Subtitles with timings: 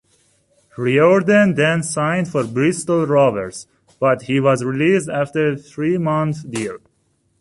[0.79, 3.67] Riordan then signed for Bristol Rovers,
[3.99, 6.79] but he was released after a three-month deal.